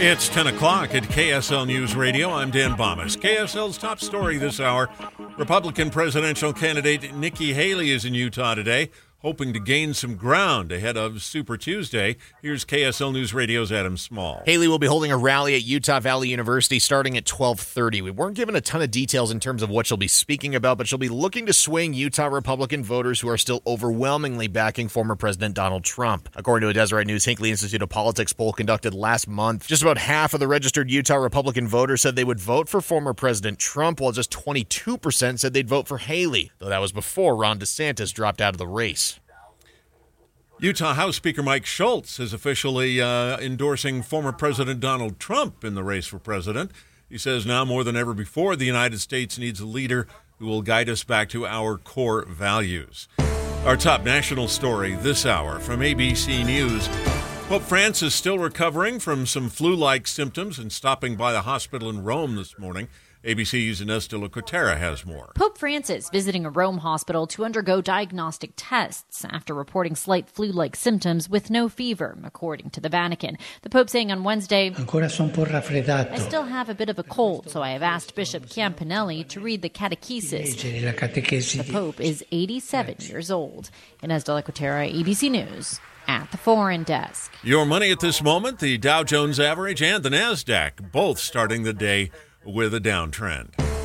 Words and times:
It's 0.00 0.28
10 0.28 0.46
o'clock 0.46 0.94
at 0.94 1.02
KSL 1.02 1.66
News 1.66 1.96
Radio. 1.96 2.30
I'm 2.30 2.52
Dan 2.52 2.76
Bammes. 2.76 3.16
KSL's 3.16 3.76
top 3.76 3.98
story 3.98 4.38
this 4.38 4.60
hour 4.60 4.88
Republican 5.36 5.90
presidential 5.90 6.52
candidate 6.52 7.12
Nikki 7.16 7.52
Haley 7.52 7.90
is 7.90 8.04
in 8.04 8.14
Utah 8.14 8.54
today 8.54 8.90
hoping 9.20 9.52
to 9.52 9.58
gain 9.58 9.92
some 9.92 10.14
ground 10.14 10.70
ahead 10.70 10.96
of 10.96 11.20
Super 11.22 11.56
Tuesday. 11.56 12.16
Here's 12.40 12.64
KSL 12.64 13.12
News 13.12 13.34
Radio's 13.34 13.72
Adam 13.72 13.96
Small. 13.96 14.42
Haley 14.46 14.68
will 14.68 14.78
be 14.78 14.86
holding 14.86 15.10
a 15.10 15.16
rally 15.16 15.56
at 15.56 15.64
Utah 15.64 15.98
Valley 15.98 16.28
University 16.28 16.78
starting 16.78 17.16
at 17.16 17.24
12:30. 17.24 18.00
We 18.00 18.12
weren't 18.12 18.36
given 18.36 18.54
a 18.54 18.60
ton 18.60 18.80
of 18.80 18.92
details 18.92 19.32
in 19.32 19.40
terms 19.40 19.60
of 19.60 19.70
what 19.70 19.86
she'll 19.86 19.96
be 19.96 20.06
speaking 20.06 20.54
about, 20.54 20.78
but 20.78 20.86
she'll 20.86 20.98
be 20.98 21.08
looking 21.08 21.46
to 21.46 21.52
swing 21.52 21.94
Utah 21.94 22.26
Republican 22.26 22.84
voters 22.84 23.20
who 23.20 23.28
are 23.28 23.36
still 23.36 23.60
overwhelmingly 23.66 24.46
backing 24.46 24.88
former 24.88 25.16
President 25.16 25.54
Donald 25.54 25.82
Trump. 25.82 26.28
According 26.36 26.66
to 26.66 26.70
a 26.70 26.74
Deseret 26.74 27.08
News 27.08 27.24
Hinckley 27.24 27.50
Institute 27.50 27.82
of 27.82 27.88
Politics 27.88 28.32
poll 28.32 28.52
conducted 28.52 28.94
last 28.94 29.26
month, 29.26 29.66
just 29.66 29.82
about 29.82 29.98
half 29.98 30.32
of 30.32 30.38
the 30.38 30.46
registered 30.46 30.92
Utah 30.92 31.16
Republican 31.16 31.66
voters 31.66 32.02
said 32.02 32.14
they 32.14 32.22
would 32.22 32.38
vote 32.38 32.68
for 32.68 32.80
former 32.80 33.14
President 33.14 33.58
Trump, 33.58 34.00
while 34.00 34.12
just 34.12 34.30
22% 34.30 35.40
said 35.40 35.52
they'd 35.52 35.68
vote 35.68 35.88
for 35.88 35.98
Haley, 35.98 36.52
though 36.58 36.68
that 36.68 36.80
was 36.80 36.92
before 36.92 37.34
Ron 37.34 37.58
DeSantis 37.58 38.12
dropped 38.12 38.40
out 38.40 38.54
of 38.54 38.58
the 38.58 38.66
race. 38.68 39.17
Utah 40.60 40.94
House 40.94 41.14
Speaker 41.14 41.40
Mike 41.40 41.64
Schultz 41.66 42.18
is 42.18 42.32
officially 42.32 43.00
uh, 43.00 43.38
endorsing 43.38 44.02
former 44.02 44.32
President 44.32 44.80
Donald 44.80 45.20
Trump 45.20 45.62
in 45.62 45.76
the 45.76 45.84
race 45.84 46.08
for 46.08 46.18
president. 46.18 46.72
He 47.08 47.16
says 47.16 47.46
now 47.46 47.64
more 47.64 47.84
than 47.84 47.96
ever 47.96 48.12
before, 48.12 48.56
the 48.56 48.64
United 48.64 48.98
States 48.98 49.38
needs 49.38 49.60
a 49.60 49.66
leader 49.66 50.08
who 50.40 50.46
will 50.46 50.62
guide 50.62 50.88
us 50.88 51.04
back 51.04 51.28
to 51.28 51.46
our 51.46 51.78
core 51.78 52.24
values. 52.26 53.06
Our 53.64 53.76
top 53.76 54.02
national 54.02 54.48
story 54.48 54.96
this 54.96 55.26
hour 55.26 55.60
from 55.60 55.78
ABC 55.78 56.44
News. 56.44 56.88
Pope 57.48 57.62
Francis 57.62 58.08
is 58.08 58.14
still 58.14 58.38
recovering 58.38 59.00
from 59.00 59.24
some 59.24 59.48
flu 59.48 59.74
like 59.74 60.06
symptoms 60.06 60.58
and 60.58 60.70
stopping 60.70 61.16
by 61.16 61.32
the 61.32 61.40
hospital 61.40 61.88
in 61.88 62.04
Rome 62.04 62.36
this 62.36 62.58
morning. 62.58 62.88
ABC's 63.24 63.80
Ines 63.80 64.06
de 64.06 64.18
la 64.18 64.28
Cuetara 64.28 64.76
has 64.76 65.06
more. 65.06 65.32
Pope 65.34 65.56
Francis 65.56 66.10
visiting 66.10 66.44
a 66.44 66.50
Rome 66.50 66.76
hospital 66.76 67.26
to 67.28 67.46
undergo 67.46 67.80
diagnostic 67.80 68.50
tests 68.54 69.24
after 69.30 69.54
reporting 69.54 69.96
slight 69.96 70.28
flu 70.28 70.52
like 70.52 70.76
symptoms 70.76 71.30
with 71.30 71.48
no 71.48 71.70
fever, 71.70 72.18
according 72.22 72.68
to 72.68 72.82
the 72.82 72.90
Vatican. 72.90 73.38
The 73.62 73.70
Pope 73.70 73.88
saying 73.88 74.12
on 74.12 74.24
Wednesday, 74.24 74.70
I 74.76 76.18
still 76.18 76.44
have 76.44 76.68
a 76.68 76.74
bit 76.74 76.90
of 76.90 76.98
a 76.98 77.02
cold, 77.02 77.48
so 77.48 77.62
I 77.62 77.70
have 77.70 77.82
asked 77.82 78.14
Bishop 78.14 78.44
Campanelli 78.44 79.26
to 79.28 79.40
read 79.40 79.62
the 79.62 79.70
catechesis. 79.70 80.60
The 81.64 81.72
Pope 81.72 81.98
is 81.98 82.22
87 82.30 82.96
years 82.98 83.30
old. 83.30 83.70
Ines 84.02 84.22
de 84.24 84.34
la 84.34 84.42
Cuetara, 84.42 84.94
ABC 84.94 85.30
News 85.30 85.80
at 86.08 86.30
the 86.30 86.38
foreign 86.38 86.82
desk. 86.82 87.32
Your 87.42 87.64
money 87.64 87.92
at 87.92 88.00
this 88.00 88.22
moment, 88.22 88.58
the 88.58 88.78
Dow 88.78 89.04
Jones 89.04 89.38
average 89.38 89.82
and 89.82 90.02
the 90.02 90.10
NASDAQ, 90.10 90.90
both 90.90 91.18
starting 91.18 91.62
the 91.62 91.74
day 91.74 92.10
with 92.44 92.74
a 92.74 92.80
downtrend. 92.80 93.67